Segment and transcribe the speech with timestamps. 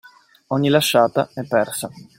[0.47, 1.87] Ogni lasciata è persa.